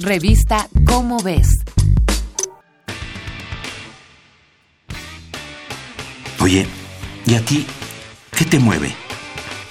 Revista 0.00 0.68
Cómo 0.86 1.22
ves. 1.22 1.48
Oye, 6.40 6.66
¿y 7.24 7.34
a 7.34 7.44
ti 7.44 7.64
qué 8.36 8.44
te 8.44 8.58
mueve? 8.58 8.94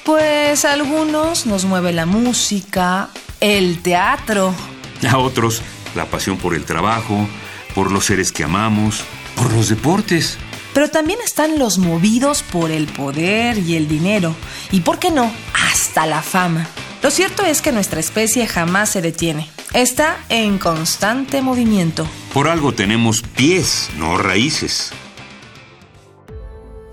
Pues 0.05 0.65
a 0.65 0.73
algunos 0.73 1.45
nos 1.45 1.65
mueve 1.65 1.91
la 1.91 2.05
música, 2.05 3.09
el 3.41 3.79
teatro. 3.81 4.53
A 5.07 5.17
otros 5.17 5.61
la 5.93 6.05
pasión 6.05 6.37
por 6.37 6.55
el 6.55 6.63
trabajo, 6.63 7.27
por 7.75 7.91
los 7.91 8.05
seres 8.05 8.31
que 8.31 8.45
amamos, 8.45 9.03
por 9.35 9.51
los 9.51 9.69
deportes. 9.69 10.37
Pero 10.73 10.89
también 10.89 11.19
están 11.23 11.59
los 11.59 11.77
movidos 11.77 12.43
por 12.43 12.71
el 12.71 12.87
poder 12.87 13.57
y 13.59 13.75
el 13.75 13.87
dinero. 13.87 14.35
Y, 14.71 14.81
¿por 14.81 14.99
qué 14.99 15.11
no? 15.11 15.31
Hasta 15.69 16.05
la 16.05 16.21
fama. 16.23 16.67
Lo 17.03 17.11
cierto 17.11 17.43
es 17.43 17.61
que 17.61 17.73
nuestra 17.73 17.99
especie 17.99 18.47
jamás 18.47 18.89
se 18.89 19.01
detiene. 19.01 19.49
Está 19.73 20.17
en 20.29 20.57
constante 20.57 21.41
movimiento. 21.41 22.07
Por 22.33 22.47
algo 22.47 22.71
tenemos 22.71 23.21
pies, 23.21 23.89
no 23.97 24.17
raíces. 24.17 24.91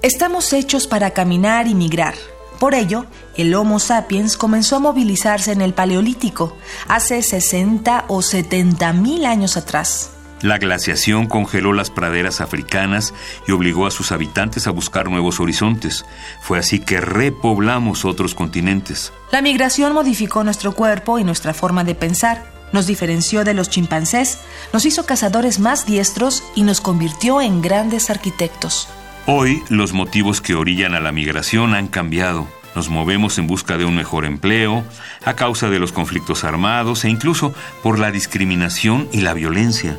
Estamos 0.02 0.52
hechos 0.52 0.88
para 0.88 1.12
caminar 1.12 1.68
y 1.68 1.76
migrar. 1.76 2.14
Por 2.58 2.74
ello, 2.74 3.06
el 3.36 3.54
Homo 3.54 3.78
sapiens 3.78 4.36
comenzó 4.36 4.76
a 4.76 4.80
movilizarse 4.80 5.52
en 5.52 5.60
el 5.60 5.74
Paleolítico, 5.74 6.56
hace 6.88 7.22
60 7.22 8.06
o 8.08 8.20
70 8.20 8.92
mil 8.92 9.24
años 9.24 9.56
atrás. 9.56 10.10
La 10.42 10.58
glaciación 10.58 11.26
congeló 11.26 11.72
las 11.72 11.90
praderas 11.90 12.40
africanas 12.40 13.12
y 13.46 13.52
obligó 13.52 13.86
a 13.86 13.90
sus 13.90 14.10
habitantes 14.10 14.66
a 14.66 14.70
buscar 14.70 15.10
nuevos 15.10 15.38
horizontes. 15.38 16.06
Fue 16.40 16.58
así 16.58 16.80
que 16.80 17.00
repoblamos 17.00 18.04
otros 18.04 18.34
continentes. 18.34 19.12
La 19.32 19.42
migración 19.42 19.92
modificó 19.92 20.42
nuestro 20.42 20.72
cuerpo 20.72 21.18
y 21.18 21.24
nuestra 21.24 21.52
forma 21.52 21.84
de 21.84 21.94
pensar, 21.94 22.50
nos 22.72 22.86
diferenció 22.86 23.44
de 23.44 23.52
los 23.52 23.68
chimpancés, 23.68 24.38
nos 24.72 24.86
hizo 24.86 25.04
cazadores 25.04 25.58
más 25.58 25.86
diestros 25.86 26.42
y 26.54 26.62
nos 26.62 26.80
convirtió 26.80 27.40
en 27.40 27.60
grandes 27.60 28.10
arquitectos. 28.10 28.88
Hoy 29.26 29.62
los 29.68 29.92
motivos 29.92 30.40
que 30.40 30.54
orillan 30.54 30.94
a 30.94 31.00
la 31.00 31.12
migración 31.12 31.74
han 31.74 31.88
cambiado. 31.88 32.48
Nos 32.74 32.88
movemos 32.88 33.36
en 33.38 33.46
busca 33.46 33.76
de 33.76 33.84
un 33.84 33.96
mejor 33.96 34.24
empleo, 34.24 34.84
a 35.24 35.34
causa 35.34 35.68
de 35.68 35.80
los 35.80 35.92
conflictos 35.92 36.44
armados 36.44 37.04
e 37.04 37.10
incluso 37.10 37.52
por 37.82 37.98
la 37.98 38.12
discriminación 38.12 39.08
y 39.12 39.20
la 39.20 39.34
violencia. 39.34 39.98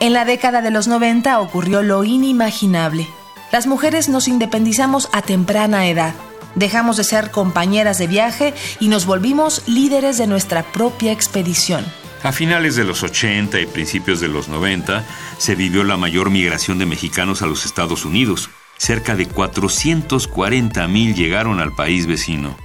En 0.00 0.12
la 0.12 0.24
década 0.24 0.62
de 0.62 0.70
los 0.70 0.86
90 0.86 1.40
ocurrió 1.40 1.82
lo 1.82 2.04
inimaginable. 2.04 3.08
Las 3.50 3.66
mujeres 3.66 4.08
nos 4.08 4.28
independizamos 4.28 5.08
a 5.12 5.22
temprana 5.22 5.88
edad. 5.88 6.14
Dejamos 6.54 6.96
de 6.96 7.04
ser 7.04 7.32
compañeras 7.32 7.98
de 7.98 8.06
viaje 8.06 8.54
y 8.78 8.88
nos 8.88 9.06
volvimos 9.06 9.66
líderes 9.66 10.16
de 10.16 10.28
nuestra 10.28 10.62
propia 10.62 11.10
expedición. 11.10 11.84
A 12.22 12.30
finales 12.30 12.76
de 12.76 12.84
los 12.84 13.02
80 13.02 13.58
y 13.60 13.66
principios 13.66 14.20
de 14.20 14.28
los 14.28 14.48
90 14.48 15.04
se 15.36 15.56
vivió 15.56 15.82
la 15.82 15.96
mayor 15.96 16.30
migración 16.30 16.78
de 16.78 16.86
mexicanos 16.86 17.42
a 17.42 17.46
los 17.46 17.66
Estados 17.66 18.04
Unidos. 18.04 18.50
Cerca 18.76 19.16
de 19.16 19.26
440 19.26 20.86
mil 20.86 21.16
llegaron 21.16 21.58
al 21.58 21.74
país 21.74 22.06
vecino. 22.06 22.56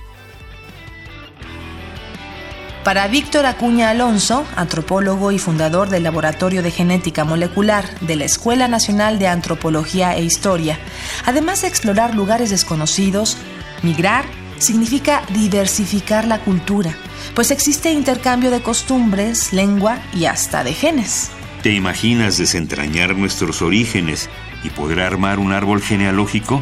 Para 2.84 3.08
Víctor 3.08 3.46
Acuña 3.46 3.90
Alonso, 3.90 4.46
antropólogo 4.58 5.32
y 5.32 5.40
fundador 5.40 5.88
del 5.88 6.04
Laboratorio 6.04 6.62
de 6.62 6.70
Genética 6.70 7.24
Molecular 7.24 7.86
de 8.02 8.18
la 8.18 8.26
Escuela 8.26 8.68
Nacional 8.68 9.20
de 9.20 9.28
Antropología 9.28 10.18
e 10.18 10.24
Historia, 10.24 10.78
además 11.26 11.62
de 11.62 11.70
explorar 11.70 12.14
lugares 12.14 12.50
desconocidos, 12.50 13.38
migrar 13.84 14.26
significa 14.58 15.24
diversificar 15.30 16.26
la 16.26 16.40
cultura, 16.40 16.94
pues 17.34 17.52
existe 17.52 17.90
intercambio 17.90 18.52
de 18.52 18.62
costumbres, 18.62 19.54
lengua 19.54 20.00
y 20.14 20.26
hasta 20.26 20.66
de 20.66 20.74
genes. 20.74 21.32
¿Te 21.62 21.72
imaginas 21.72 22.38
desentrañar 22.38 23.16
nuestros 23.16 23.62
orígenes 23.62 24.30
y 24.62 24.70
poder 24.70 25.00
armar 25.00 25.40
un 25.40 25.54
árbol 25.54 25.82
genealógico? 25.82 26.62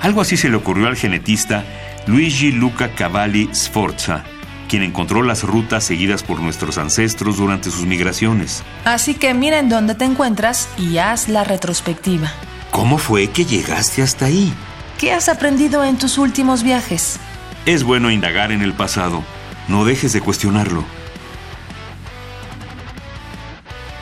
Algo 0.00 0.20
así 0.20 0.36
se 0.36 0.48
le 0.48 0.56
ocurrió 0.56 0.86
al 0.86 0.96
genetista 0.96 1.64
Luigi 2.06 2.52
Luca 2.52 2.94
Cavalli 2.94 3.50
Sforza 3.52 4.24
quien 4.66 4.82
encontró 4.82 5.22
las 5.22 5.42
rutas 5.42 5.84
seguidas 5.84 6.22
por 6.22 6.40
nuestros 6.40 6.78
ancestros 6.78 7.36
durante 7.36 7.70
sus 7.70 7.86
migraciones. 7.86 8.62
Así 8.84 9.14
que 9.14 9.32
mira 9.34 9.58
en 9.58 9.68
dónde 9.68 9.94
te 9.94 10.04
encuentras 10.04 10.68
y 10.76 10.98
haz 10.98 11.28
la 11.28 11.44
retrospectiva. 11.44 12.32
¿Cómo 12.70 12.98
fue 12.98 13.28
que 13.28 13.44
llegaste 13.44 14.02
hasta 14.02 14.26
ahí? 14.26 14.52
¿Qué 14.98 15.12
has 15.12 15.28
aprendido 15.28 15.84
en 15.84 15.98
tus 15.98 16.18
últimos 16.18 16.62
viajes? 16.62 17.18
Es 17.64 17.84
bueno 17.84 18.10
indagar 18.10 18.52
en 18.52 18.62
el 18.62 18.72
pasado. 18.72 19.22
No 19.68 19.84
dejes 19.84 20.12
de 20.12 20.20
cuestionarlo. 20.20 20.84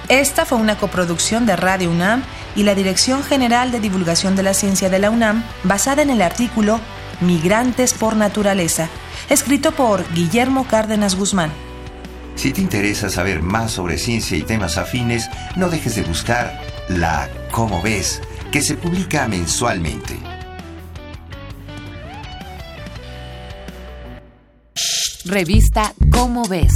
Esta 0.08 0.44
fue 0.44 0.58
una 0.58 0.76
coproducción 0.76 1.46
de 1.46 1.56
Radio 1.56 1.90
UNAM 1.90 2.22
y 2.56 2.62
la 2.62 2.74
Dirección 2.74 3.22
General 3.22 3.72
de 3.72 3.80
Divulgación 3.80 4.36
de 4.36 4.42
la 4.42 4.54
Ciencia 4.54 4.90
de 4.90 4.98
la 4.98 5.10
UNAM, 5.10 5.42
basada 5.64 6.02
en 6.02 6.10
el 6.10 6.20
artículo 6.20 6.78
Migrantes 7.20 7.94
por 7.94 8.14
Naturaleza, 8.14 8.88
escrito 9.28 9.72
por 9.72 10.04
Guillermo 10.14 10.66
Cárdenas 10.66 11.16
Guzmán. 11.16 11.50
Si 12.34 12.52
te 12.52 12.60
interesa 12.60 13.08
saber 13.08 13.42
más 13.42 13.72
sobre 13.72 13.98
ciencia 13.98 14.36
y 14.36 14.42
temas 14.42 14.76
afines, 14.76 15.30
no 15.56 15.68
dejes 15.68 15.94
de 15.96 16.02
buscar 16.02 16.60
la 16.88 17.28
Cómo 17.50 17.80
ves, 17.82 18.20
que 18.50 18.60
se 18.60 18.74
publica 18.74 19.28
mensualmente. 19.28 20.18
Revista 25.24 25.94
Cómo 26.10 26.46
ves 26.46 26.72